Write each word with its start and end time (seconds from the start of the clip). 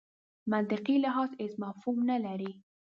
منطقي 0.51 0.95
لحاظ 1.05 1.29
هېڅ 1.41 1.53
مفهوم 1.63 1.97
نه 2.09 2.17
لري. 2.25 2.51